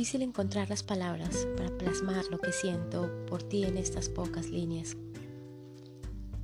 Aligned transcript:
Difícil 0.00 0.22
encontrar 0.22 0.70
las 0.70 0.82
palabras 0.82 1.46
para 1.58 1.76
plasmar 1.76 2.24
lo 2.30 2.38
que 2.38 2.52
siento 2.52 3.10
por 3.26 3.42
ti 3.42 3.64
en 3.64 3.76
estas 3.76 4.08
pocas 4.08 4.48
líneas. 4.48 4.96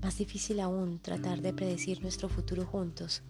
Más 0.02 0.18
difícil 0.18 0.60
aún 0.60 0.98
tratar 0.98 1.40
de 1.40 1.54
predecir 1.54 2.02
nuestro 2.02 2.28
futuro 2.28 2.66
juntos, 2.66 3.22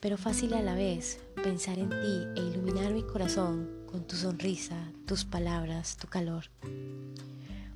pero 0.00 0.16
fácil 0.16 0.54
a 0.54 0.62
la 0.62 0.74
vez 0.74 1.20
pensar 1.42 1.78
en 1.78 1.90
ti 1.90 2.40
e 2.40 2.40
iluminar 2.40 2.94
mi 2.94 3.02
corazón 3.02 3.84
con 3.84 4.06
tu 4.06 4.16
sonrisa, 4.16 4.90
tus 5.06 5.26
palabras, 5.26 5.98
tu 5.98 6.08
calor. 6.08 6.44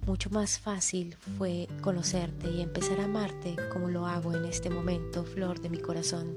Mucho 0.06 0.30
más 0.30 0.58
fácil 0.58 1.16
fue 1.36 1.68
conocerte 1.82 2.50
y 2.50 2.62
empezar 2.62 2.98
a 2.98 3.04
amarte 3.04 3.56
como 3.70 3.90
lo 3.90 4.06
hago 4.06 4.34
en 4.34 4.46
este 4.46 4.70
momento, 4.70 5.22
flor 5.22 5.60
de 5.60 5.68
mi 5.68 5.80
corazón. 5.80 6.34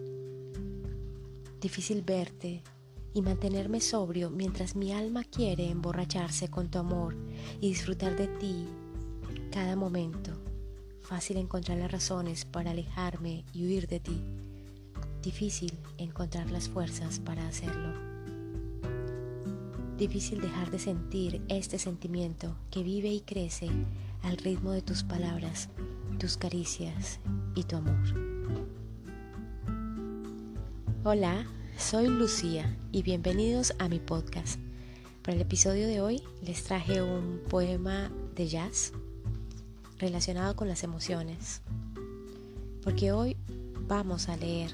Difícil 1.61 2.01
verte 2.01 2.63
y 3.13 3.21
mantenerme 3.21 3.81
sobrio 3.81 4.29
mientras 4.29 4.75
mi 4.75 4.93
alma 4.93 5.23
quiere 5.23 5.69
emborracharse 5.69 6.49
con 6.49 6.69
tu 6.69 6.79
amor 6.79 7.15
y 7.59 7.69
disfrutar 7.69 8.15
de 8.15 8.27
ti 8.27 8.67
cada 9.51 9.75
momento. 9.75 10.31
Fácil 11.01 11.37
encontrar 11.37 11.77
las 11.77 11.91
razones 11.91 12.45
para 12.45 12.71
alejarme 12.71 13.43
y 13.53 13.65
huir 13.65 13.87
de 13.87 13.99
ti. 13.99 14.21
Difícil 15.21 15.73
encontrar 15.97 16.49
las 16.51 16.69
fuerzas 16.69 17.19
para 17.19 17.47
hacerlo. 17.47 17.93
Difícil 19.97 20.41
dejar 20.41 20.71
de 20.71 20.79
sentir 20.79 21.41
este 21.47 21.77
sentimiento 21.77 22.55
que 22.71 22.81
vive 22.81 23.09
y 23.09 23.21
crece 23.21 23.69
al 24.23 24.37
ritmo 24.37 24.71
de 24.71 24.81
tus 24.81 25.03
palabras, 25.03 25.69
tus 26.17 26.37
caricias 26.37 27.19
y 27.55 27.63
tu 27.63 27.75
amor. 27.75 28.31
Hola, 31.03 31.45
soy 31.81 32.07
Lucía 32.07 32.77
y 32.91 33.01
bienvenidos 33.01 33.73
a 33.79 33.89
mi 33.89 33.99
podcast. 33.99 34.59
Para 35.23 35.35
el 35.35 35.41
episodio 35.41 35.87
de 35.87 35.99
hoy 35.99 36.21
les 36.45 36.63
traje 36.63 37.01
un 37.01 37.41
poema 37.49 38.11
de 38.35 38.47
jazz 38.47 38.93
relacionado 39.97 40.55
con 40.55 40.67
las 40.67 40.83
emociones, 40.83 41.61
porque 42.83 43.11
hoy 43.11 43.35
vamos 43.87 44.29
a 44.29 44.37
leer 44.37 44.71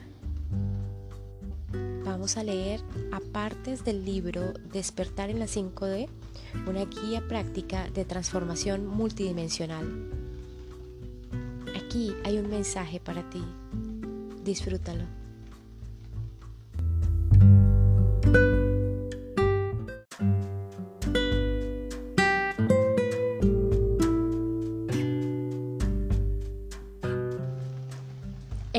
vamos 2.03 2.35
a 2.35 2.43
leer 2.43 2.81
a 3.13 3.19
partes 3.19 3.85
del 3.85 4.03
libro 4.03 4.53
Despertar 4.73 5.29
en 5.29 5.39
la 5.39 5.45
5D, 5.45 6.09
una 6.67 6.85
guía 6.85 7.25
práctica 7.27 7.89
de 7.89 8.03
transformación 8.03 8.85
multidimensional. 8.85 10.11
Aquí 11.73 12.13
hay 12.25 12.37
un 12.37 12.49
mensaje 12.49 12.99
para 12.99 13.27
ti. 13.29 13.43
Disfrútalo. 14.43 15.26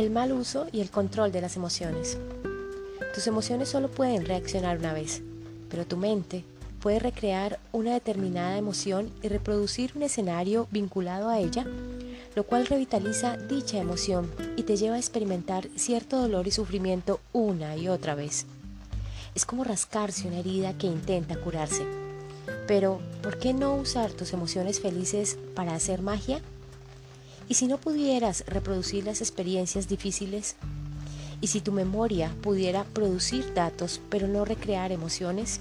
El 0.08 0.14
mal 0.14 0.32
uso 0.32 0.66
y 0.72 0.80
el 0.80 0.88
control 0.88 1.32
de 1.32 1.42
las 1.42 1.56
emociones. 1.56 2.16
Tus 3.14 3.26
emociones 3.26 3.68
solo 3.68 3.90
pueden 3.90 4.24
reaccionar 4.24 4.78
una 4.78 4.94
vez, 4.94 5.20
pero 5.68 5.86
tu 5.86 5.98
mente 5.98 6.44
puede 6.80 6.98
recrear 6.98 7.60
una 7.72 7.92
determinada 7.92 8.56
emoción 8.56 9.12
y 9.22 9.28
reproducir 9.28 9.92
un 9.94 10.02
escenario 10.02 10.66
vinculado 10.70 11.28
a 11.28 11.38
ella, 11.38 11.66
lo 12.34 12.44
cual 12.44 12.66
revitaliza 12.66 13.36
dicha 13.36 13.76
emoción 13.76 14.32
y 14.56 14.62
te 14.62 14.78
lleva 14.78 14.96
a 14.96 14.98
experimentar 14.98 15.68
cierto 15.76 16.18
dolor 16.18 16.46
y 16.46 16.52
sufrimiento 16.52 17.20
una 17.34 17.76
y 17.76 17.88
otra 17.88 18.14
vez. 18.14 18.46
Es 19.34 19.44
como 19.44 19.62
rascarse 19.62 20.26
una 20.26 20.38
herida 20.38 20.72
que 20.78 20.86
intenta 20.86 21.36
curarse. 21.36 21.84
Pero, 22.66 22.98
¿por 23.22 23.38
qué 23.38 23.52
no 23.52 23.74
usar 23.74 24.12
tus 24.12 24.32
emociones 24.32 24.80
felices 24.80 25.36
para 25.54 25.74
hacer 25.74 26.00
magia? 26.00 26.40
¿Y 27.48 27.54
si 27.54 27.66
no 27.66 27.78
pudieras 27.78 28.44
reproducir 28.46 29.04
las 29.04 29.20
experiencias 29.20 29.88
difíciles, 29.88 30.56
¿Y 31.40 31.48
si 31.48 31.60
tu 31.60 31.72
memoria 31.72 32.34
pudiera 32.42 32.84
producir 32.84 33.54
datos 33.54 34.00
pero 34.10 34.26
no 34.26 34.44
recrear 34.44 34.90
emociones? 34.90 35.60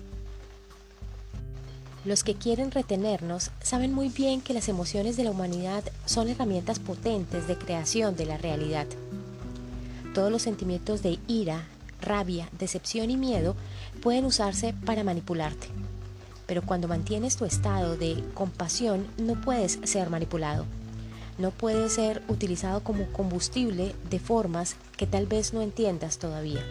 Los 2.03 2.23
que 2.23 2.35
quieren 2.35 2.71
retenernos 2.71 3.51
saben 3.61 3.93
muy 3.93 4.09
bien 4.09 4.41
que 4.41 4.53
las 4.53 4.69
emociones 4.69 5.17
de 5.17 5.23
la 5.23 5.31
humanidad 5.31 5.83
son 6.05 6.29
herramientas 6.29 6.79
potentes 6.79 7.47
de 7.47 7.57
creación 7.57 8.15
de 8.15 8.25
la 8.25 8.37
realidad. 8.37 8.87
Todos 10.13 10.31
los 10.31 10.41
sentimientos 10.41 11.03
de 11.03 11.19
ira, 11.27 11.67
rabia, 12.01 12.49
decepción 12.57 13.11
y 13.11 13.17
miedo 13.17 13.55
pueden 14.01 14.25
usarse 14.25 14.73
para 14.85 15.03
manipularte. 15.03 15.67
Pero 16.47 16.63
cuando 16.63 16.87
mantienes 16.87 17.35
tu 17.35 17.45
estado 17.45 17.97
de 17.97 18.23
compasión 18.33 19.05
no 19.17 19.39
puedes 19.41 19.79
ser 19.83 20.09
manipulado 20.09 20.65
no 21.37 21.51
puede 21.51 21.89
ser 21.89 22.23
utilizado 22.27 22.81
como 22.83 23.05
combustible 23.11 23.93
de 24.09 24.19
formas 24.19 24.75
que 24.95 25.05
tal 25.05 25.27
vez 25.27 25.53
no 25.53 25.61
entiendas 25.61 26.17
todavía. 26.17 26.63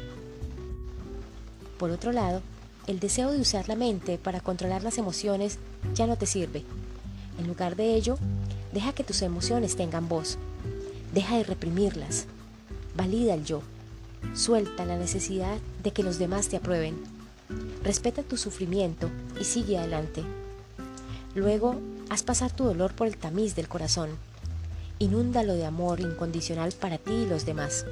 Por 1.78 1.90
otro 1.90 2.12
lado, 2.12 2.42
el 2.86 3.00
deseo 3.00 3.30
de 3.30 3.40
usar 3.40 3.68
la 3.68 3.76
mente 3.76 4.18
para 4.18 4.40
controlar 4.40 4.82
las 4.82 4.98
emociones 4.98 5.58
ya 5.94 6.06
no 6.06 6.16
te 6.16 6.26
sirve. 6.26 6.64
En 7.38 7.46
lugar 7.46 7.76
de 7.76 7.94
ello, 7.94 8.18
deja 8.72 8.92
que 8.92 9.04
tus 9.04 9.22
emociones 9.22 9.76
tengan 9.76 10.08
voz. 10.08 10.38
Deja 11.12 11.36
de 11.36 11.44
reprimirlas. 11.44 12.26
Valida 12.96 13.34
el 13.34 13.44
yo. 13.44 13.62
Suelta 14.34 14.84
la 14.84 14.96
necesidad 14.96 15.58
de 15.82 15.92
que 15.92 16.02
los 16.02 16.18
demás 16.18 16.48
te 16.48 16.56
aprueben. 16.56 16.96
Respeta 17.84 18.22
tu 18.22 18.36
sufrimiento 18.36 19.10
y 19.40 19.44
sigue 19.44 19.78
adelante. 19.78 20.24
Luego, 21.34 21.76
haz 22.08 22.22
pasar 22.22 22.50
tu 22.50 22.64
dolor 22.64 22.94
por 22.94 23.06
el 23.06 23.16
tamiz 23.16 23.54
del 23.54 23.68
corazón 23.68 24.10
Inúndalo 24.98 25.54
de 25.54 25.66
amor 25.66 26.00
incondicional 26.00 26.72
para 26.72 26.98
ti 26.98 27.12
y 27.12 27.26
los 27.26 27.44
demás. 27.44 27.84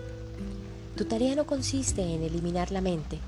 Tu 0.97 1.05
tarea 1.05 1.35
no 1.35 1.45
consiste 1.45 2.03
en 2.03 2.23
eliminar 2.23 2.71
la 2.71 2.81
mente, 2.81 3.19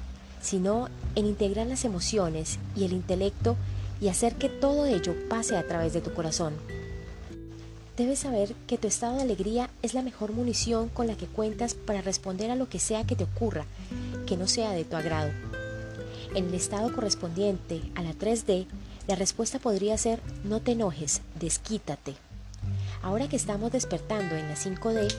sino 0.41 0.89
en 1.15 1.27
integrar 1.27 1.67
las 1.67 1.85
emociones 1.85 2.59
y 2.75 2.85
el 2.85 2.93
intelecto 2.93 3.57
y 4.01 4.09
hacer 4.09 4.37
que 4.37 4.49
todo 4.49 4.87
ello 4.87 5.15
pase 5.29 5.57
a 5.57 5.67
través 5.67 5.93
de 5.93 6.01
tu 6.01 6.15
corazón. 6.15 6.55
Debes 7.97 8.21
saber 8.21 8.55
que 8.67 8.77
tu 8.77 8.89
estado 8.89 9.17
de 9.17 9.23
alegría 9.23 9.71
es 9.83 9.95
la 9.95 10.03
mejor 10.03 10.33
munición 10.33 10.89
con 10.91 11.07
la 11.07 11.17
que 11.17 11.27
cuentas 11.27 11.75
para 11.75 12.03
responder 12.03 12.51
a 12.51 12.57
lo 12.57 12.69
que 12.69 12.79
sea 12.79 13.05
que 13.05 13.17
te 13.17 13.25
ocurra, 13.25 13.65
que 14.27 14.37
no 14.37 14.47
sea 14.47 14.73
de 14.73 14.85
tu 14.85 14.97
agrado. 14.97 15.31
En 16.35 16.49
el 16.49 16.55
estado 16.55 16.95
correspondiente 16.95 17.81
a 17.95 18.03
la 18.03 18.13
3D, 18.13 18.67
la 19.09 19.17
respuesta 19.17 19.59
podría 19.59 19.97
ser 19.97 20.21
no 20.45 20.61
te 20.61 20.73
enojes, 20.73 21.23
desquítate. 21.41 22.17
Ahora 23.07 23.29
que 23.29 23.37
estamos 23.37 23.71
despertando 23.71 24.35
en 24.35 24.49
la 24.49 24.57
5D, 24.57 25.15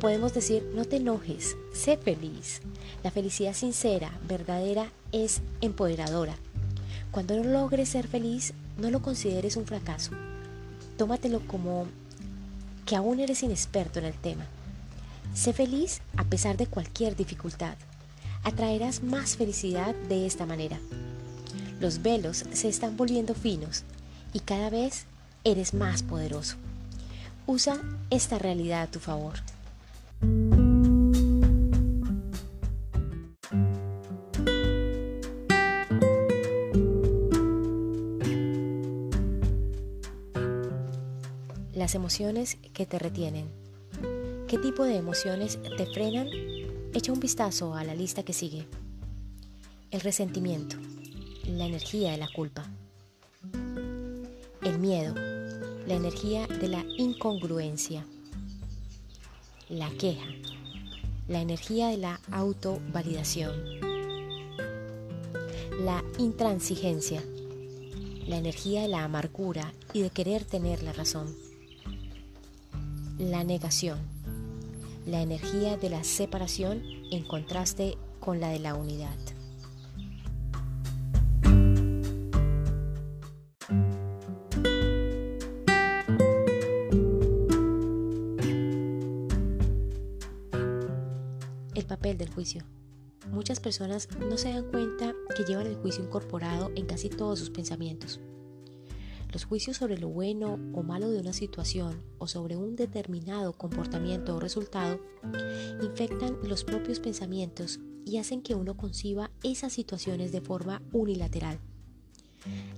podemos 0.00 0.34
decir, 0.34 0.68
no 0.74 0.84
te 0.84 0.96
enojes, 0.96 1.56
sé 1.72 1.96
feliz. 1.96 2.62
La 3.04 3.12
felicidad 3.12 3.54
sincera, 3.54 4.10
verdadera, 4.26 4.90
es 5.12 5.40
empoderadora. 5.60 6.34
Cuando 7.12 7.36
no 7.36 7.44
logres 7.44 7.90
ser 7.90 8.08
feliz, 8.08 8.54
no 8.76 8.90
lo 8.90 9.02
consideres 9.02 9.56
un 9.56 9.66
fracaso. 9.66 10.10
Tómatelo 10.96 11.38
como 11.46 11.86
que 12.84 12.96
aún 12.96 13.20
eres 13.20 13.44
inexperto 13.44 14.00
en 14.00 14.06
el 14.06 14.14
tema. 14.14 14.44
Sé 15.32 15.52
feliz 15.52 16.00
a 16.16 16.24
pesar 16.24 16.56
de 16.56 16.66
cualquier 16.66 17.14
dificultad. 17.14 17.76
Atraerás 18.42 19.04
más 19.04 19.36
felicidad 19.36 19.94
de 20.08 20.26
esta 20.26 20.44
manera. 20.44 20.80
Los 21.78 22.02
velos 22.02 22.46
se 22.50 22.68
están 22.68 22.96
volviendo 22.96 23.32
finos 23.36 23.84
y 24.32 24.40
cada 24.40 24.70
vez 24.70 25.06
eres 25.44 25.72
más 25.72 26.02
poderoso. 26.02 26.56
Usa 27.50 27.80
esta 28.10 28.38
realidad 28.38 28.82
a 28.82 28.90
tu 28.90 28.98
favor. 28.98 29.32
Las 41.72 41.94
emociones 41.94 42.58
que 42.74 42.84
te 42.84 42.98
retienen. 42.98 43.46
¿Qué 44.46 44.58
tipo 44.58 44.84
de 44.84 44.96
emociones 44.96 45.58
te 45.62 45.86
frenan? 45.86 46.28
Echa 46.92 47.12
un 47.12 47.20
vistazo 47.20 47.74
a 47.74 47.82
la 47.82 47.94
lista 47.94 48.24
que 48.24 48.34
sigue. 48.34 48.66
El 49.90 50.02
resentimiento, 50.02 50.76
la 51.46 51.64
energía 51.64 52.10
de 52.10 52.18
la 52.18 52.28
culpa, 52.28 52.66
el 54.62 54.78
miedo, 54.78 55.14
la 55.88 55.94
energía 55.94 56.46
de 56.46 56.68
la 56.68 56.84
incongruencia, 56.98 58.04
la 59.70 59.88
queja, 59.88 60.26
la 61.28 61.40
energía 61.40 61.88
de 61.88 61.96
la 61.96 62.20
autovalidación, 62.30 63.54
la 65.80 66.04
intransigencia, 66.18 67.24
la 68.26 68.36
energía 68.36 68.82
de 68.82 68.88
la 68.88 69.02
amargura 69.02 69.72
y 69.94 70.02
de 70.02 70.10
querer 70.10 70.44
tener 70.44 70.82
la 70.82 70.92
razón, 70.92 71.34
la 73.18 73.42
negación, 73.42 73.98
la 75.06 75.22
energía 75.22 75.78
de 75.78 75.88
la 75.88 76.04
separación 76.04 76.82
en 77.10 77.24
contraste 77.24 77.96
con 78.20 78.40
la 78.40 78.50
de 78.50 78.58
la 78.58 78.74
unidad. 78.74 79.16
Muchas 93.32 93.58
personas 93.58 94.08
no 94.20 94.38
se 94.38 94.50
dan 94.50 94.70
cuenta 94.70 95.12
que 95.36 95.44
llevan 95.44 95.66
el 95.66 95.76
juicio 95.76 96.04
incorporado 96.04 96.70
en 96.76 96.86
casi 96.86 97.08
todos 97.08 97.38
sus 97.38 97.50
pensamientos. 97.50 98.20
Los 99.32 99.44
juicios 99.44 99.76
sobre 99.76 99.98
lo 99.98 100.08
bueno 100.08 100.58
o 100.72 100.82
malo 100.82 101.10
de 101.10 101.20
una 101.20 101.32
situación 101.32 102.00
o 102.18 102.28
sobre 102.28 102.56
un 102.56 102.76
determinado 102.76 103.52
comportamiento 103.52 104.36
o 104.36 104.40
resultado 104.40 105.00
infectan 105.82 106.38
los 106.44 106.62
propios 106.64 107.00
pensamientos 107.00 107.80
y 108.06 108.18
hacen 108.18 108.40
que 108.40 108.54
uno 108.54 108.76
conciba 108.76 109.30
esas 109.42 109.72
situaciones 109.72 110.30
de 110.30 110.40
forma 110.40 110.80
unilateral. 110.92 111.58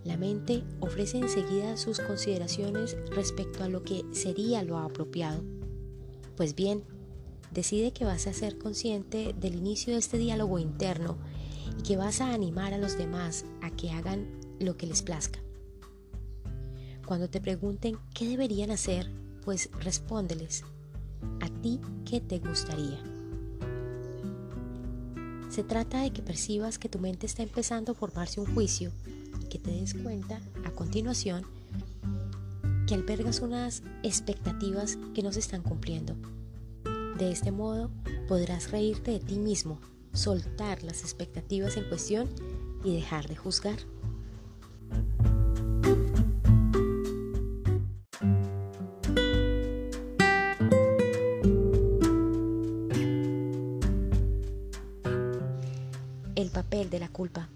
La 0.05 0.17
mente 0.17 0.65
ofrece 0.81 1.19
enseguida 1.19 1.77
sus 1.77 2.01
consideraciones 2.01 2.97
respecto 3.11 3.62
a 3.62 3.69
lo 3.69 3.83
que 3.83 4.05
sería 4.12 4.65
lo 4.65 4.79
apropiado. 4.79 5.45
Pues 6.37 6.55
bien, 6.55 6.83
decide 7.50 7.93
que 7.93 8.05
vas 8.05 8.26
a 8.26 8.32
ser 8.32 8.58
consciente 8.58 9.35
del 9.38 9.55
inicio 9.55 9.93
de 9.93 9.99
este 9.99 10.19
diálogo 10.19 10.58
interno 10.58 11.17
y 11.79 11.82
que 11.82 11.97
vas 11.97 12.20
a 12.20 12.32
animar 12.32 12.75
a 12.75 12.79
los 12.79 12.97
demás 12.97 13.44
a 13.62 13.70
que 13.70 13.91
hagan 13.91 14.26
lo 14.58 14.76
que 14.76 14.87
les 14.87 15.02
plazca. 15.02 15.41
Cuando 17.06 17.29
te 17.29 17.41
pregunten 17.41 17.97
qué 18.14 18.29
deberían 18.29 18.70
hacer, 18.70 19.11
pues 19.44 19.70
respóndeles, 19.81 20.64
¿a 21.41 21.49
ti 21.61 21.81
qué 22.05 22.20
te 22.20 22.38
gustaría? 22.38 23.02
Se 25.49 25.64
trata 25.64 26.02
de 26.02 26.12
que 26.12 26.23
percibas 26.23 26.79
que 26.79 26.88
tu 26.88 27.00
mente 27.00 27.26
está 27.26 27.43
empezando 27.43 27.93
a 27.93 27.94
formarse 27.97 28.41
un 28.41 28.55
juicio 28.55 28.93
y 29.43 29.47
que 29.47 29.58
te 29.58 29.73
des 29.73 29.94
cuenta 29.94 30.41
a 30.64 30.70
continuación 30.70 31.44
que 32.87 32.94
albergas 32.94 33.41
unas 33.41 33.82
expectativas 34.05 34.97
que 35.12 35.23
no 35.23 35.32
se 35.32 35.41
están 35.41 35.62
cumpliendo. 35.62 36.14
De 37.20 37.31
este 37.31 37.52
modo 37.52 37.90
podrás 38.28 38.70
reírte 38.70 39.11
de 39.11 39.20
ti 39.20 39.38
mismo, 39.38 39.78
soltar 40.14 40.82
las 40.82 41.02
expectativas 41.02 41.76
en 41.76 41.87
cuestión 41.87 42.31
y 42.82 42.94
dejar 42.94 43.28
de 43.28 43.37
juzgar. 43.37 43.78
El 56.34 56.49
papel 56.50 56.88
de 56.88 57.00
la 57.00 57.11
culpa. 57.11 57.50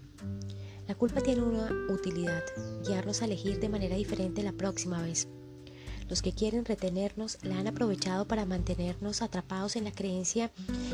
La 0.87 0.93
culpa 0.93 1.21
tiene 1.21 1.41
una 1.41 1.71
utilidad, 1.89 2.43
guiarnos 2.85 3.23
a 3.23 3.25
elegir 3.25 3.59
de 3.59 3.69
manera 3.69 3.95
diferente 3.95 4.43
la 4.43 4.53
próxima 4.53 5.01
vez. 5.01 5.27
Los 6.07 6.21
que 6.21 6.33
quieren 6.33 6.65
retenernos 6.65 7.39
la 7.41 7.57
han 7.57 7.67
aprovechado 7.67 8.27
para 8.27 8.45
mantenernos 8.45 9.21
atrapados 9.21 9.75
en 9.75 9.85
la 9.85 9.91
creencia 9.91 10.51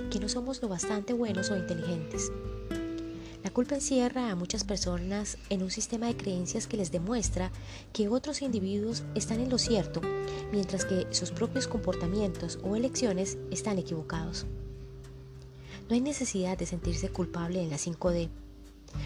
que 0.10 0.20
no 0.20 0.30
somos 0.30 0.62
lo 0.62 0.70
bastante 0.70 1.14
buenos 1.14 1.52
o 1.52 1.58
inteligentes. 1.58 2.32
La 3.44 3.50
culpa 3.50 3.76
encierra 3.76 4.30
a 4.30 4.36
muchas 4.36 4.64
personas 4.64 5.38
en 5.50 5.64
un 5.64 5.72
sistema 5.72 6.06
de 6.08 6.16
creencias 6.16 6.68
que 6.68 6.78
les 6.78 6.92
demuestra 6.92 7.52
que 7.92 8.08
otros 8.08 8.42
individuos 8.42 9.04
están 9.16 9.40
en 9.40 9.50
lo 9.50 9.58
cierto, 9.58 10.00
mientras 10.52 10.86
que 10.86 11.08
sus 11.10 11.32
propios 11.32 11.68
comportamientos 11.68 12.60
o 12.64 12.76
elecciones 12.76 13.38
están 13.50 13.80
equivocados. 13.80 14.46
No 15.90 15.96
hay 15.96 16.02
necesidad 16.02 16.58
de 16.58 16.68
sentirse 16.68 17.10
culpable 17.10 17.62
en 17.62 17.72
la 17.72 17.78
5D, 17.78 18.30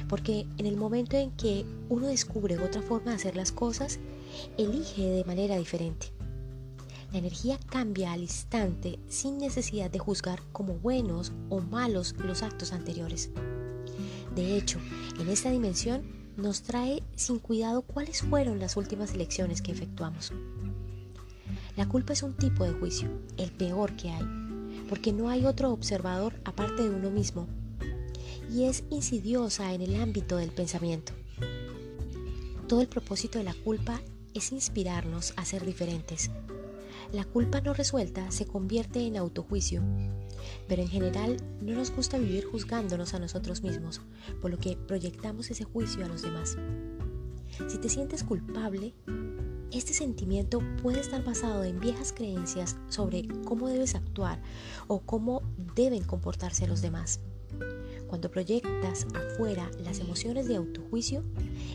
porque 0.10 0.46
en 0.58 0.66
el 0.66 0.76
momento 0.76 1.16
en 1.16 1.32
que 1.32 1.66
uno 1.90 2.08
descubre 2.08 2.60
otra 2.60 2.82
forma 2.82 3.12
de 3.12 3.18
hacer 3.18 3.36
las 3.36 3.52
cosas, 3.52 4.00
elige 4.58 5.10
de 5.10 5.24
manera 5.24 5.58
diferente. 5.58 6.12
La 7.12 7.20
energía 7.20 7.60
cambia 7.70 8.12
al 8.12 8.22
instante 8.22 9.00
sin 9.08 9.38
necesidad 9.38 9.90
de 9.90 10.00
juzgar 10.00 10.42
como 10.52 10.74
buenos 10.74 11.32
o 11.50 11.62
malos 11.62 12.14
los 12.18 12.44
actos 12.44 12.74
anteriores. 12.74 13.30
De 14.36 14.58
hecho, 14.58 14.80
en 15.20 15.30
esta 15.30 15.50
dimensión 15.50 16.04
nos 16.36 16.64
trae 16.64 17.04
sin 17.16 17.40
cuidado 17.40 17.84
cuáles 17.84 18.22
fueron 18.22 18.60
las 18.60 18.76
últimas 18.76 19.14
elecciones 19.14 19.62
que 19.62 19.72
efectuamos. 19.72 20.34
La 21.78 21.88
culpa 21.88 22.14
es 22.14 22.24
un 22.24 22.34
tipo 22.34 22.64
de 22.64 22.74
juicio, 22.74 23.10
el 23.38 23.52
peor 23.52 23.96
que 23.96 24.10
hay, 24.10 24.26
porque 24.90 25.14
no 25.14 25.30
hay 25.30 25.46
otro 25.46 25.72
observador 25.72 26.34
aparte 26.44 26.84
de 26.84 26.90
uno 26.90 27.12
mismo, 27.12 27.48
y 28.52 28.64
es 28.64 28.84
insidiosa 28.90 29.74
en 29.74 29.82
el 29.82 29.96
ámbito 29.96 30.38
del 30.38 30.52
pensamiento. 30.52 31.14
Todo 32.68 32.82
el 32.82 32.88
propósito 32.88 33.38
de 33.38 33.46
la 33.46 33.54
culpa 33.54 34.02
es 34.36 34.52
inspirarnos 34.52 35.34
a 35.38 35.46
ser 35.46 35.66
diferentes. 35.66 36.30
La 37.12 37.24
culpa 37.24 37.62
no 37.62 37.74
resuelta 37.74 38.30
se 38.32 38.46
convierte 38.46 39.08
en 39.08 39.18
autojuicio, 39.18 39.82
pero 40.68 40.82
en 40.82 40.90
general 40.90 41.38
no 41.62 41.74
nos 41.74 41.92
gusta 41.92 42.18
vivir 42.18 42.46
juzgándonos 42.46 43.14
a 43.14 43.20
nosotros 43.20 43.64
mismos, 43.64 44.02
por 44.42 44.52
lo 44.52 44.58
que 44.58 44.76
proyectamos 44.76 45.50
ese 45.50 45.64
juicio 45.64 46.06
a 46.06 46.10
los 46.10 46.22
demás. 46.22 46.58
Si 47.68 47.78
te 47.78 47.90
sientes 47.90 48.24
culpable, 48.24 48.94
este 49.72 49.94
sentimiento 49.94 50.62
puede 50.82 51.00
estar 51.00 51.24
basado 51.24 51.64
en 51.64 51.80
viejas 51.80 52.14
creencias 52.14 52.76
sobre 52.90 53.28
cómo 53.46 53.70
debes 53.70 53.96
actuar 53.96 54.42
o 54.88 55.00
cómo 55.02 55.42
deben 55.76 56.04
comportarse 56.04 56.68
los 56.68 56.82
demás. 56.82 57.20
Cuando 58.08 58.30
proyectas 58.30 59.08
afuera 59.14 59.70
las 59.84 60.00
emociones 60.00 60.48
de 60.48 60.56
autojuicio, 60.56 61.24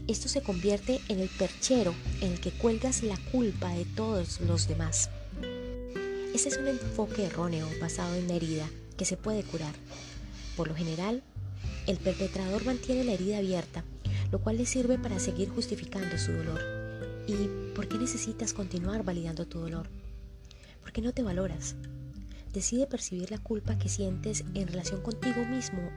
esto 0.06 0.28
se 0.28 0.42
convierte 0.42 1.00
en 1.08 1.20
el 1.20 1.28
perchero 1.28 1.94
en 2.20 2.32
el 2.32 2.40
que 2.40 2.50
cuelgas 2.50 3.02
la 3.02 3.18
culpa 3.32 3.70
de 3.74 3.84
todos 3.84 4.40
los 4.40 4.68
demás. 4.68 5.10
Este 6.34 6.48
es 6.48 6.56
un 6.56 6.68
enfoque 6.68 7.26
erróneo 7.26 7.66
basado 7.80 8.14
en 8.14 8.28
la 8.28 8.34
herida 8.34 8.68
que 8.96 9.04
se 9.04 9.16
puede 9.16 9.42
curar. 9.42 9.74
Por 10.56 10.68
lo 10.68 10.74
general, 10.74 11.22
el 11.86 11.96
perpetrador 11.98 12.64
mantiene 12.64 13.04
la 13.04 13.12
herida 13.12 13.38
abierta, 13.38 13.84
lo 14.30 14.40
cual 14.40 14.56
le 14.56 14.66
sirve 14.66 14.98
para 14.98 15.18
seguir 15.18 15.48
justificando 15.50 16.16
su 16.18 16.32
dolor. 16.32 16.60
¿Y 17.26 17.74
por 17.74 17.88
qué 17.88 17.98
necesitas 17.98 18.52
continuar 18.52 19.04
validando 19.04 19.46
tu 19.46 19.58
dolor? 19.58 19.88
¿Por 20.80 20.92
qué 20.92 21.02
no 21.02 21.12
te 21.12 21.22
valoras? 21.22 21.74
Decide 22.52 22.86
percibir 22.86 23.30
la 23.30 23.38
culpa 23.38 23.78
que 23.78 23.88
sientes 23.88 24.44
en 24.54 24.66
relación 24.66 25.02
contigo 25.02 25.44
mismo 25.44 25.90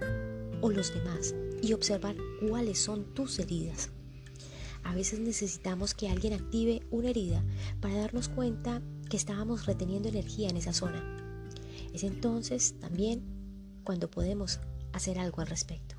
o 0.62 0.70
los 0.70 0.94
demás 0.94 1.34
y 1.62 1.74
observar 1.74 2.16
cuáles 2.48 2.80
son 2.80 3.14
tus 3.14 3.40
heridas. 3.40 3.90
A 4.84 4.94
veces 4.94 5.20
necesitamos 5.20 5.94
que 5.94 6.10
alguien 6.10 6.34
active 6.34 6.82
una 6.92 7.10
herida 7.10 7.44
para 7.82 7.98
darnos 7.98 8.30
cuenta 8.30 8.82
que 9.10 9.18
estábamos 9.18 9.66
reteniendo 9.66 10.10
energía 10.10 10.50
en 10.50 10.58
esa 10.58 10.74
zona. 10.74 11.02
Es 11.94 12.04
entonces 12.04 12.76
también 12.80 13.24
cuando 13.84 14.10
podemos 14.10 14.60
hacer 14.92 15.20
algo 15.20 15.42
al 15.42 15.48
respecto. 15.48 15.96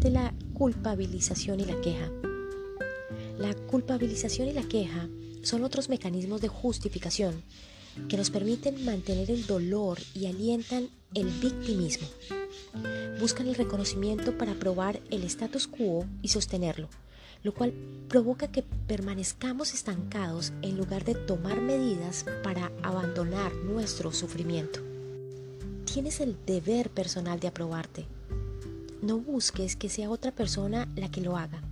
De 0.00 0.10
la 0.10 0.32
culpabilización 0.54 1.58
y 1.60 1.64
la 1.64 1.80
queja. 1.80 2.10
La 3.36 3.54
culpabilización 3.54 4.48
y 4.48 4.52
la 4.52 4.62
queja 4.62 5.08
son 5.42 5.64
otros 5.64 5.88
mecanismos 5.88 6.40
de 6.40 6.48
justificación 6.48 7.42
que 8.08 8.16
nos 8.16 8.30
permiten 8.30 8.84
mantener 8.84 9.30
el 9.30 9.46
dolor 9.46 9.98
y 10.14 10.26
alientan 10.26 10.88
el 11.14 11.26
victimismo. 11.26 12.06
Buscan 13.20 13.48
el 13.48 13.56
reconocimiento 13.56 14.38
para 14.38 14.54
probar 14.54 15.00
el 15.10 15.24
status 15.24 15.66
quo 15.66 16.06
y 16.22 16.28
sostenerlo, 16.28 16.88
lo 17.42 17.52
cual 17.52 17.72
provoca 18.08 18.52
que 18.52 18.62
permanezcamos 18.62 19.74
estancados 19.74 20.52
en 20.62 20.76
lugar 20.76 21.04
de 21.04 21.16
tomar 21.16 21.60
medidas 21.60 22.24
para 22.44 22.70
abandonar 22.82 23.52
nuestro 23.56 24.12
sufrimiento. 24.12 24.80
Tienes 25.92 26.20
el 26.20 26.36
deber 26.46 26.90
personal 26.90 27.40
de 27.40 27.48
aprobarte, 27.48 28.06
no 29.02 29.18
busques 29.18 29.76
que 29.76 29.88
sea 29.88 30.10
otra 30.10 30.32
persona 30.32 30.88
la 30.96 31.10
que 31.10 31.20
lo 31.20 31.36
haga. 31.36 31.62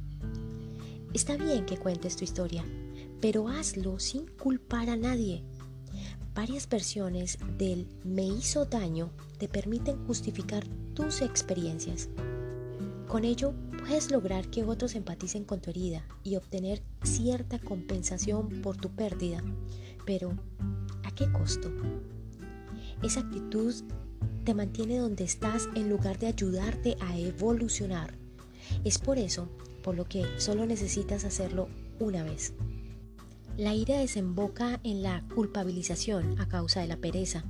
Está 1.12 1.36
bien 1.36 1.66
que 1.66 1.78
cuentes 1.78 2.16
tu 2.16 2.24
historia, 2.24 2.64
pero 3.20 3.48
hazlo 3.48 3.98
sin 3.98 4.26
culpar 4.26 4.90
a 4.90 4.96
nadie. 4.96 5.44
Varias 6.34 6.68
versiones 6.68 7.38
del 7.56 7.88
me 8.04 8.24
hizo 8.24 8.66
daño 8.66 9.10
te 9.38 9.48
permiten 9.48 10.06
justificar 10.06 10.66
tus 10.94 11.22
experiencias. 11.22 12.08
Con 13.08 13.24
ello 13.24 13.54
puedes 13.78 14.10
lograr 14.10 14.48
que 14.50 14.64
otros 14.64 14.94
empaticen 14.94 15.44
con 15.44 15.60
tu 15.60 15.70
herida 15.70 16.06
y 16.24 16.36
obtener 16.36 16.82
cierta 17.04 17.58
compensación 17.58 18.60
por 18.62 18.76
tu 18.76 18.90
pérdida. 18.90 19.42
Pero, 20.04 20.34
¿a 21.04 21.14
qué 21.14 21.30
costo? 21.32 21.70
Esa 23.02 23.20
actitud 23.20 23.74
te 24.44 24.54
mantiene 24.54 24.98
donde 24.98 25.24
estás 25.24 25.68
en 25.74 25.88
lugar 25.88 26.18
de 26.18 26.28
ayudarte 26.28 26.96
a 27.00 27.18
evolucionar. 27.18 28.14
Es 28.84 28.98
por 28.98 29.18
eso 29.18 29.48
por 29.82 29.96
lo 29.96 30.04
que 30.08 30.24
solo 30.38 30.66
necesitas 30.66 31.24
hacerlo 31.24 31.68
una 32.00 32.24
vez. 32.24 32.52
La 33.56 33.74
ira 33.74 33.98
desemboca 33.98 34.80
en 34.84 35.02
la 35.02 35.24
culpabilización 35.34 36.40
a 36.40 36.48
causa 36.48 36.80
de 36.80 36.88
la 36.88 36.96
pereza. 36.96 37.44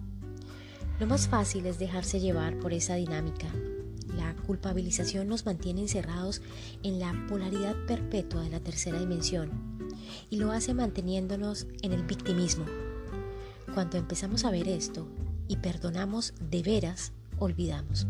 Lo 1.00 1.06
más 1.06 1.28
fácil 1.28 1.66
es 1.66 1.78
dejarse 1.78 2.20
llevar 2.20 2.58
por 2.58 2.72
esa 2.72 2.94
dinámica. 2.94 3.48
La 4.16 4.34
culpabilización 4.46 5.28
nos 5.28 5.44
mantiene 5.44 5.80
encerrados 5.82 6.42
en 6.82 6.98
la 7.00 7.12
polaridad 7.28 7.74
perpetua 7.86 8.42
de 8.42 8.50
la 8.50 8.60
tercera 8.60 8.98
dimensión 8.98 9.50
y 10.30 10.36
lo 10.36 10.52
hace 10.52 10.74
manteniéndonos 10.74 11.66
en 11.82 11.92
el 11.92 12.04
victimismo. 12.04 12.64
Cuando 13.74 13.98
empezamos 13.98 14.44
a 14.44 14.50
ver 14.50 14.68
esto 14.68 15.06
y 15.48 15.56
perdonamos 15.56 16.34
de 16.40 16.62
veras, 16.62 17.12
olvidamos. 17.38 18.06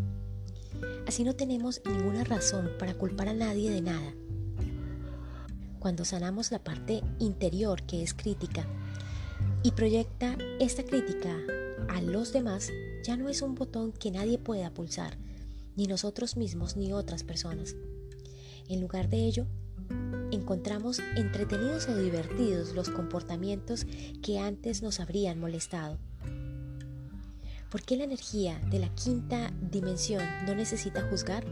Así 1.06 1.24
no 1.24 1.34
tenemos 1.34 1.80
ninguna 1.84 2.24
razón 2.24 2.70
para 2.78 2.94
culpar 2.94 3.28
a 3.28 3.34
nadie 3.34 3.70
de 3.70 3.80
nada. 3.80 4.14
Cuando 5.78 6.04
sanamos 6.04 6.50
la 6.50 6.64
parte 6.64 7.02
interior 7.18 7.82
que 7.82 8.02
es 8.02 8.12
crítica 8.12 8.66
y 9.62 9.70
proyecta 9.72 10.36
esta 10.58 10.84
crítica 10.84 11.36
a 11.88 12.00
los 12.00 12.32
demás, 12.32 12.70
ya 13.04 13.16
no 13.16 13.28
es 13.28 13.42
un 13.42 13.54
botón 13.54 13.92
que 13.92 14.10
nadie 14.10 14.38
pueda 14.38 14.74
pulsar, 14.74 15.16
ni 15.76 15.86
nosotros 15.86 16.36
mismos 16.36 16.76
ni 16.76 16.92
otras 16.92 17.22
personas. 17.22 17.76
En 18.68 18.80
lugar 18.80 19.08
de 19.08 19.26
ello, 19.26 19.46
encontramos 20.32 20.98
entretenidos 21.16 21.88
o 21.88 21.96
divertidos 21.96 22.74
los 22.74 22.90
comportamientos 22.90 23.86
que 24.22 24.40
antes 24.40 24.82
nos 24.82 24.98
habrían 24.98 25.38
molestado. 25.38 25.98
¿Por 27.70 27.82
qué 27.82 27.96
la 27.96 28.04
energía 28.04 28.60
de 28.70 28.78
la 28.78 28.94
quinta 28.94 29.52
dimensión 29.60 30.22
no 30.46 30.54
necesita 30.54 31.08
juzgar? 31.08 31.44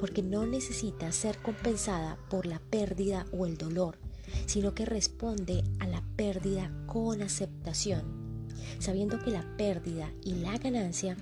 Porque 0.00 0.22
no 0.22 0.46
necesita 0.46 1.12
ser 1.12 1.38
compensada 1.42 2.18
por 2.30 2.46
la 2.46 2.58
pérdida 2.58 3.26
o 3.30 3.46
el 3.46 3.58
dolor, 3.58 3.98
sino 4.46 4.74
que 4.74 4.86
responde 4.86 5.62
a 5.80 5.86
la 5.86 6.02
pérdida 6.16 6.72
con 6.86 7.20
aceptación, 7.20 8.48
sabiendo 8.78 9.18
que 9.18 9.30
la 9.30 9.56
pérdida 9.58 10.10
y 10.24 10.34
la 10.36 10.56
ganancia 10.56 11.16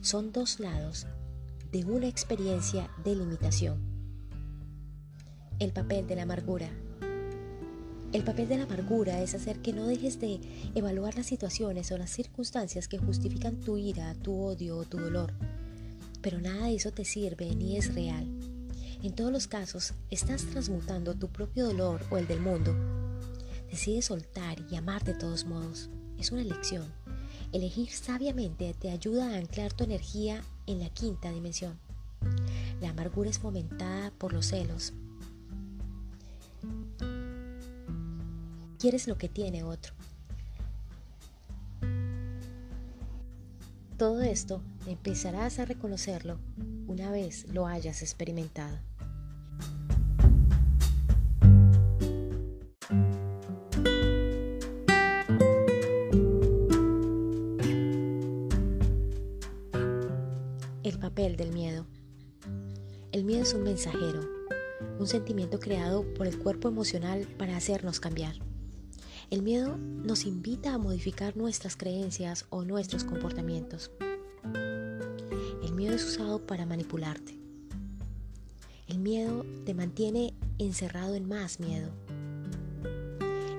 son 0.00 0.32
dos 0.32 0.60
lados 0.60 1.06
de 1.72 1.84
una 1.84 2.06
experiencia 2.06 2.90
de 3.04 3.16
limitación. 3.16 3.80
El 5.58 5.72
papel 5.72 6.06
de 6.06 6.14
la 6.14 6.22
amargura. 6.22 6.70
El 8.16 8.24
papel 8.24 8.48
de 8.48 8.56
la 8.56 8.64
amargura 8.64 9.20
es 9.20 9.34
hacer 9.34 9.60
que 9.60 9.74
no 9.74 9.86
dejes 9.86 10.18
de 10.18 10.40
evaluar 10.74 11.14
las 11.16 11.26
situaciones 11.26 11.92
o 11.92 11.98
las 11.98 12.08
circunstancias 12.08 12.88
que 12.88 12.96
justifican 12.96 13.60
tu 13.60 13.76
ira, 13.76 14.14
tu 14.14 14.40
odio 14.40 14.78
o 14.78 14.84
tu 14.84 14.96
dolor. 14.96 15.34
Pero 16.22 16.40
nada 16.40 16.64
de 16.64 16.76
eso 16.76 16.92
te 16.92 17.04
sirve 17.04 17.54
ni 17.54 17.76
es 17.76 17.94
real. 17.94 18.26
En 19.02 19.14
todos 19.14 19.30
los 19.30 19.46
casos, 19.46 19.92
estás 20.10 20.46
transmutando 20.46 21.14
tu 21.14 21.28
propio 21.28 21.66
dolor 21.66 22.06
o 22.08 22.16
el 22.16 22.26
del 22.26 22.40
mundo. 22.40 22.74
Decide 23.70 24.00
soltar 24.00 24.56
y 24.70 24.76
amar 24.76 25.04
de 25.04 25.12
todos 25.12 25.44
modos. 25.44 25.90
Es 26.18 26.32
una 26.32 26.40
elección. 26.40 26.90
Elegir 27.52 27.90
sabiamente 27.90 28.74
te 28.80 28.88
ayuda 28.92 29.28
a 29.28 29.36
anclar 29.36 29.74
tu 29.74 29.84
energía 29.84 30.42
en 30.66 30.80
la 30.80 30.88
quinta 30.88 31.30
dimensión. 31.30 31.78
La 32.80 32.88
amargura 32.88 33.28
es 33.28 33.38
fomentada 33.38 34.10
por 34.12 34.32
los 34.32 34.46
celos. 34.46 34.94
Quieres 38.78 39.08
lo 39.08 39.16
que 39.16 39.28
tiene 39.28 39.62
otro. 39.62 39.94
Todo 43.96 44.20
esto 44.20 44.62
empezarás 44.86 45.58
a 45.58 45.64
reconocerlo 45.64 46.38
una 46.86 47.10
vez 47.10 47.46
lo 47.48 47.66
hayas 47.66 48.02
experimentado. 48.02 48.78
El 60.82 60.98
papel 61.00 61.36
del 61.36 61.52
miedo. 61.52 61.86
El 63.12 63.24
miedo 63.24 63.42
es 63.42 63.54
un 63.54 63.62
mensajero, 63.62 64.20
un 64.98 65.06
sentimiento 65.06 65.58
creado 65.58 66.04
por 66.14 66.26
el 66.26 66.38
cuerpo 66.38 66.68
emocional 66.68 67.26
para 67.38 67.56
hacernos 67.56 67.98
cambiar. 67.98 68.45
El 69.28 69.42
miedo 69.42 69.76
nos 69.76 70.24
invita 70.24 70.72
a 70.72 70.78
modificar 70.78 71.36
nuestras 71.36 71.76
creencias 71.76 72.46
o 72.48 72.64
nuestros 72.64 73.02
comportamientos. 73.02 73.90
El 75.64 75.72
miedo 75.74 75.96
es 75.96 76.04
usado 76.04 76.46
para 76.46 76.64
manipularte. 76.64 77.36
El 78.86 79.00
miedo 79.00 79.44
te 79.64 79.74
mantiene 79.74 80.32
encerrado 80.58 81.16
en 81.16 81.26
más 81.26 81.58
miedo. 81.58 81.90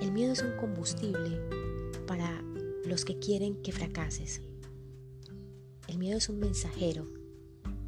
El 0.02 0.14
miedo 0.14 0.32
es 0.32 0.42
un 0.42 0.56
combustible 0.56 1.42
para 2.08 2.42
los 2.86 3.04
que 3.04 3.20
quieren 3.20 3.62
que 3.62 3.74
fracases. 3.74 4.42
El 5.90 5.98
miedo 5.98 6.18
es 6.18 6.30
un 6.30 6.40
mensajero. 6.40 7.06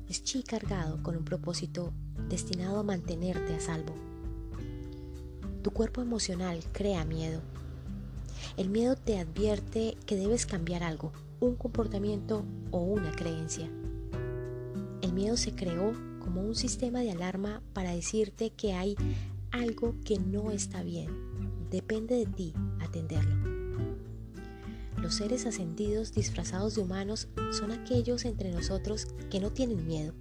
Es 0.09 0.21
chi 0.25 0.43
cargado 0.43 1.01
con 1.01 1.15
un 1.15 1.24
propósito 1.24 1.93
destinado 2.27 2.79
a 2.79 2.83
mantenerte 2.83 3.55
a 3.55 3.62
salvo. 3.62 3.95
Tu 5.62 5.71
cuerpo 5.71 6.01
emocional 6.01 6.59
crea 6.74 7.05
miedo 7.05 7.41
el 8.58 8.69
miedo 8.69 8.96
te 8.96 9.19
advierte 9.19 9.98
que 10.05 10.15
debes 10.15 10.46
cambiar 10.46 10.84
algo, 10.84 11.12
un 11.39 11.55
comportamiento 11.55 12.46
o 12.72 12.79
una 12.79 13.12
creencia. 13.12 13.69
El 15.01 15.13
miedo 15.13 15.38
se 15.38 15.53
creó 15.53 15.93
como 16.19 16.41
un 16.41 16.55
sistema 16.55 17.00
de 17.00 17.12
alarma 17.12 17.62
para 17.74 17.96
decirte 17.96 18.51
que 18.51 18.74
hay 18.74 18.96
algo 19.51 19.96
que 20.03 20.19
no 20.19 20.51
está 20.51 20.84
bien. 20.84 21.10
Depende 21.69 22.15
de 22.15 22.25
ti 22.25 22.53
atenderlo. 22.81 23.36
Los 25.01 25.15
seres 25.15 25.46
ascendidos 25.46 26.12
disfrazados 26.12 26.75
de 26.75 26.81
humanos 26.81 27.29
son 27.51 27.72
aquellos 27.72 28.25
entre 28.25 28.51
nosotros 28.51 29.08
que 29.29 29.39
no 29.39 29.51
tienen 29.51 29.88
miedo 29.88 30.13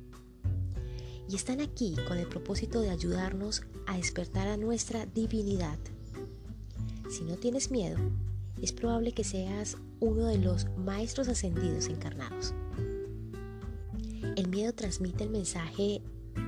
y 1.28 1.36
están 1.36 1.60
aquí 1.60 1.94
con 2.06 2.16
el 2.18 2.26
propósito 2.26 2.80
de 2.80 2.90
ayudarnos 2.90 3.62
a 3.86 3.96
despertar 3.96 4.48
a 4.48 4.56
nuestra 4.56 5.04
divinidad. 5.06 5.78
Si 7.08 7.24
no 7.24 7.36
tienes 7.36 7.70
miedo, 7.70 7.96
es 8.60 8.72
probable 8.72 9.12
que 9.12 9.24
seas 9.24 9.78
uno 9.98 10.26
de 10.26 10.38
los 10.38 10.66
maestros 10.76 11.28
ascendidos 11.28 11.88
encarnados. 11.88 12.52
El 14.36 14.48
miedo 14.48 14.74
transmite 14.74 15.24
el 15.24 15.30
mensaje 15.30 16.02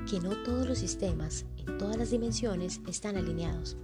que 0.08 0.20
no 0.20 0.36
todos 0.42 0.68
los 0.68 0.78
sistemas 0.78 1.46
en 1.56 1.78
todas 1.78 1.96
las 1.96 2.10
dimensiones 2.10 2.80
están 2.86 3.16
alineados. 3.16 3.76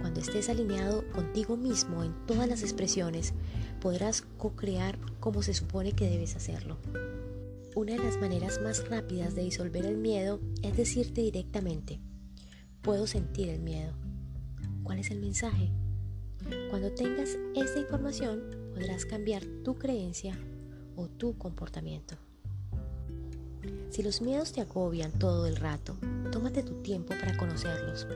Cuando 0.00 0.20
estés 0.20 0.48
alineado 0.48 1.04
contigo 1.12 1.56
mismo 1.56 2.02
en 2.02 2.14
todas 2.26 2.48
las 2.48 2.62
expresiones, 2.62 3.32
podrás 3.80 4.22
co-crear 4.38 4.98
como 5.20 5.42
se 5.42 5.54
supone 5.54 5.92
que 5.92 6.10
debes 6.10 6.34
hacerlo. 6.34 6.78
Una 7.76 7.92
de 7.92 8.02
las 8.02 8.20
maneras 8.20 8.60
más 8.60 8.88
rápidas 8.88 9.36
de 9.36 9.42
disolver 9.42 9.86
el 9.86 9.98
miedo 9.98 10.40
es 10.62 10.76
decirte 10.76 11.20
directamente, 11.20 12.00
puedo 12.82 13.06
sentir 13.06 13.50
el 13.50 13.60
miedo. 13.60 14.05
¿Cuál 14.86 15.00
es 15.00 15.10
el 15.10 15.18
mensaje? 15.18 15.68
Cuando 16.70 16.92
tengas 16.92 17.36
esta 17.56 17.80
información 17.80 18.70
podrás 18.72 19.04
cambiar 19.04 19.44
tu 19.64 19.74
creencia 19.74 20.38
o 20.94 21.08
tu 21.08 21.36
comportamiento. 21.36 22.14
Si 23.90 24.04
los 24.04 24.22
miedos 24.22 24.52
te 24.52 24.60
agobian 24.60 25.10
todo 25.10 25.48
el 25.48 25.56
rato, 25.56 25.96
tómate 26.30 26.62
tu 26.62 26.82
tiempo 26.82 27.14
para 27.18 27.36
conocerlos. 27.36 28.06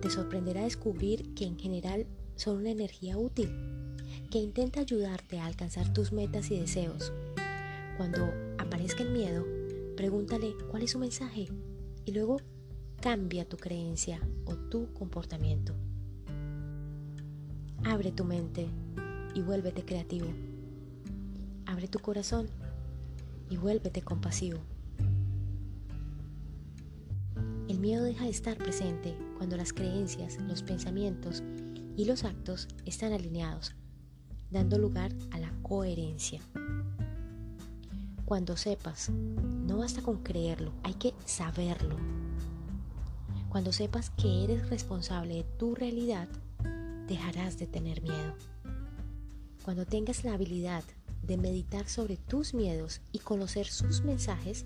Te 0.00 0.08
sorprenderá 0.08 0.62
descubrir 0.62 1.34
que 1.34 1.44
en 1.44 1.58
general 1.58 2.06
son 2.36 2.56
una 2.56 2.70
energía 2.70 3.18
útil, 3.18 3.50
que 4.30 4.38
intenta 4.38 4.80
ayudarte 4.80 5.40
a 5.40 5.44
alcanzar 5.44 5.92
tus 5.92 6.10
metas 6.10 6.50
y 6.50 6.58
deseos. 6.58 7.12
Cuando 7.98 8.32
aparezca 8.56 9.02
el 9.02 9.10
miedo, 9.10 9.44
pregúntale 9.94 10.54
cuál 10.70 10.84
es 10.84 10.92
su 10.92 10.98
mensaje 10.98 11.48
y 12.06 12.12
luego 12.12 12.38
cambia 13.02 13.44
tu 13.44 13.56
creencia 13.56 14.20
o 14.44 14.54
tu 14.54 14.92
comportamiento. 14.92 15.74
Abre 17.82 18.12
tu 18.12 18.22
mente 18.22 18.68
y 19.34 19.42
vuélvete 19.42 19.84
creativo. 19.84 20.28
Abre 21.66 21.88
tu 21.88 21.98
corazón 21.98 22.46
y 23.50 23.56
vuélvete 23.56 24.02
compasivo. 24.02 24.60
El 27.68 27.80
miedo 27.80 28.04
deja 28.04 28.22
de 28.22 28.30
estar 28.30 28.56
presente 28.56 29.18
cuando 29.36 29.56
las 29.56 29.72
creencias, 29.72 30.40
los 30.42 30.62
pensamientos 30.62 31.42
y 31.96 32.04
los 32.04 32.22
actos 32.22 32.68
están 32.86 33.12
alineados, 33.12 33.74
dando 34.48 34.78
lugar 34.78 35.12
a 35.32 35.40
la 35.40 35.52
coherencia. 35.62 36.40
Cuando 38.24 38.56
sepas, 38.56 39.10
no 39.10 39.78
basta 39.78 40.02
con 40.02 40.22
creerlo, 40.22 40.72
hay 40.84 40.94
que 40.94 41.14
saberlo. 41.24 42.21
Cuando 43.52 43.70
sepas 43.70 44.08
que 44.08 44.44
eres 44.44 44.70
responsable 44.70 45.34
de 45.34 45.44
tu 45.58 45.74
realidad, 45.74 46.26
dejarás 47.06 47.58
de 47.58 47.66
tener 47.66 48.00
miedo. 48.00 48.34
Cuando 49.62 49.84
tengas 49.84 50.24
la 50.24 50.32
habilidad 50.32 50.82
de 51.22 51.36
meditar 51.36 51.86
sobre 51.86 52.16
tus 52.16 52.54
miedos 52.54 53.02
y 53.12 53.18
conocer 53.18 53.66
sus 53.66 54.04
mensajes, 54.04 54.64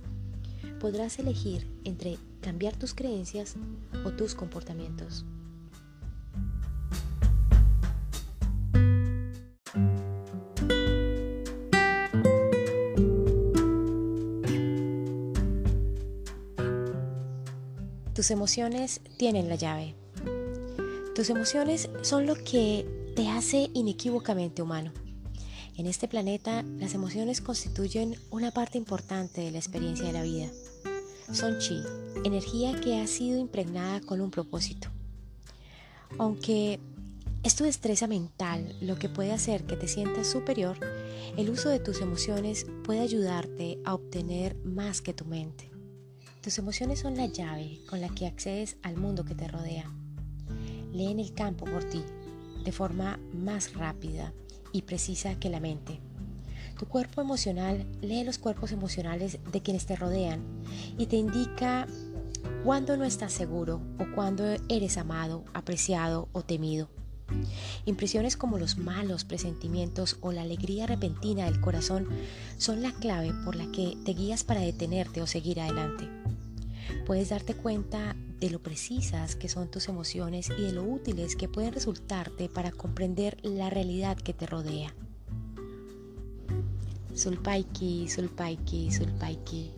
podrás 0.79 1.19
elegir 1.19 1.69
entre 1.83 2.17
cambiar 2.41 2.77
tus 2.77 2.95
creencias 2.95 3.57
o 4.05 4.13
tus 4.13 4.37
comportamientos. 4.37 5.25
Tus 18.27 18.33
emociones 18.33 19.01
tienen 19.19 19.49
la 19.49 19.55
llave. 19.55 19.95
Tus 21.15 21.31
emociones 21.31 21.89
son 22.03 22.27
lo 22.27 22.35
que 22.35 22.85
te 23.15 23.29
hace 23.29 23.71
inequívocamente 23.73 24.63
humano. 24.63 24.93
En 25.77 25.87
este 25.87 26.09
planeta, 26.09 26.65
las 26.65 26.95
emociones 26.95 27.41
constituyen 27.41 28.17
una 28.31 28.51
parte 28.51 28.79
importante 28.79 29.43
de 29.43 29.53
la 29.53 29.59
experiencia 29.59 30.07
de 30.07 30.13
la 30.13 30.25
vida. 30.25 30.49
Son 31.31 31.61
chi, 31.61 31.81
energía 32.25 32.81
que 32.81 32.99
ha 32.99 33.07
sido 33.07 33.39
impregnada 33.39 34.01
con 34.01 34.21
un 34.21 34.33
propósito. 34.33 34.89
Aunque 36.19 36.81
es 37.45 37.55
tu 37.55 37.63
destreza 37.63 38.09
mental 38.09 38.75
lo 38.81 38.97
que 38.97 39.09
puede 39.09 39.31
hacer 39.31 39.67
que 39.67 39.77
te 39.77 39.87
sientas 39.87 40.27
superior, 40.27 40.81
el 41.37 41.49
uso 41.49 41.69
de 41.69 41.79
tus 41.79 42.01
emociones 42.01 42.67
puede 42.83 42.99
ayudarte 43.03 43.79
a 43.85 43.95
obtener 43.95 44.57
más 44.65 45.01
que 45.01 45.15
tu 45.15 45.27
mente. 45.27 45.76
Tus 46.47 46.61
emociones 46.61 47.01
son 47.01 47.17
la 47.17 47.27
llave 47.27 47.81
con 47.91 48.01
la 48.01 48.09
que 48.09 48.25
accedes 48.25 48.77
al 48.85 48.97
mundo 48.97 49.25
que 49.25 49.35
te 49.35 49.49
rodea. 49.49 49.91
Leen 50.93 51.19
el 51.19 51.35
campo 51.35 51.65
por 51.65 51.83
ti 51.83 52.05
de 52.65 52.71
forma 52.71 53.19
más 53.35 53.75
rápida 53.75 54.33
y 54.71 54.83
precisa 54.83 55.41
que 55.41 55.51
la 55.51 55.59
mente. 55.59 55.99
Tu 56.79 56.87
cuerpo 56.87 57.21
emocional 57.21 57.85
lee 58.01 58.23
los 58.23 58.39
cuerpos 58.39 58.71
emocionales 58.71 59.41
de 59.51 59.61
quienes 59.61 59.87
te 59.87 59.97
rodean 59.97 60.41
y 60.97 61.07
te 61.07 61.17
indica 61.17 61.89
cuándo 62.63 62.97
no 62.97 63.03
estás 63.03 63.33
seguro 63.33 63.81
o 63.99 64.07
cuándo 64.15 64.45
eres 64.69 64.99
amado, 64.99 65.45
apreciado 65.53 66.29
o 66.31 66.43
temido. 66.43 66.89
Impresiones 67.87 68.37
como 68.37 68.57
los 68.57 68.79
malos 68.79 69.25
presentimientos 69.25 70.17
o 70.21 70.31
la 70.31 70.43
alegría 70.43 70.87
repentina 70.87 71.47
del 71.47 71.61
corazón 71.61 72.07
son 72.57 72.83
la 72.83 72.93
clave 72.93 73.33
por 73.45 73.57
la 73.57 73.67
que 73.73 73.99
te 74.05 74.13
guías 74.13 74.45
para 74.45 74.61
detenerte 74.61 75.23
o 75.23 75.27
seguir 75.27 75.61
adelante 75.61 76.09
puedes 77.07 77.31
darte 77.31 77.55
cuenta 77.55 78.17
de 78.41 78.51
lo 78.51 78.63
precisas 78.63 79.37
que 79.37 79.49
son 79.49 79.71
tus 79.71 79.89
emociones 79.89 80.51
y 80.51 80.63
de 80.63 80.73
lo 80.73 80.85
útiles 80.85 81.37
que 81.37 81.49
pueden 81.49 81.73
resultarte 81.73 82.49
para 82.49 82.71
comprender 82.71 83.39
la 83.43 83.71
realidad 83.71 84.17
que 84.17 84.35
te 84.35 84.47
rodea. 84.47 84.95
Sulpaiki, 87.15 88.09
Sulpaiki, 88.09 88.93
Sulpaiki. 88.93 89.71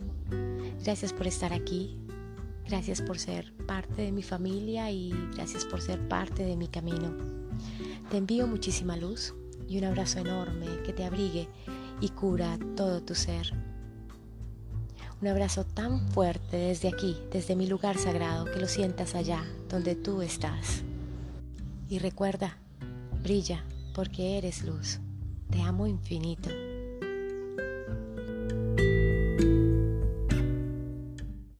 Gracias 0.83 1.13
por 1.13 1.25
estar 1.25 1.53
aquí. 1.53 1.97
Gracias 2.67 3.01
por 3.01 3.17
ser 3.17 3.53
parte 3.65 4.03
de 4.03 4.11
mi 4.11 4.21
familia 4.21 4.91
y 4.91 5.13
gracias 5.33 5.65
por 5.65 5.81
ser 5.81 6.07
parte 6.07 6.43
de 6.43 6.55
mi 6.55 6.67
camino. 6.67 7.15
Te 8.11 8.17
envío 8.17 8.45
muchísima 8.45 8.97
luz 8.97 9.33
y 9.67 9.77
un 9.77 9.85
abrazo 9.85 10.19
enorme 10.19 10.67
que 10.83 10.93
te 10.93 11.05
abrigue 11.05 11.47
y 12.01 12.09
cura 12.09 12.59
todo 12.75 13.01
tu 13.01 13.15
ser. 13.15 13.68
Un 15.21 15.27
abrazo 15.27 15.65
tan 15.65 16.07
fuerte 16.11 16.55
desde 16.55 16.87
aquí, 16.87 17.17
desde 17.31 17.55
mi 17.55 17.67
lugar 17.67 17.97
sagrado, 17.97 18.45
que 18.45 18.59
lo 18.59 18.67
sientas 18.67 19.15
allá, 19.15 19.43
donde 19.67 19.95
tú 19.95 20.21
estás. 20.21 20.83
Y 21.89 21.99
recuerda, 21.99 22.57
brilla 23.21 23.65
porque 23.93 24.37
eres 24.37 24.63
luz. 24.63 24.99
Te 25.49 25.61
amo 25.61 25.87
infinito. 25.87 26.49